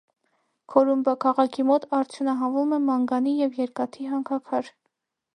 [0.75, 4.73] Քորումբա քաղաքի մոտ արդյունահանվում է մանգանի և երկաթի հանքաքար։